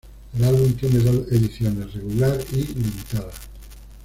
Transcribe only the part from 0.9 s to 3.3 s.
dos ediciones: Regular y Limitada.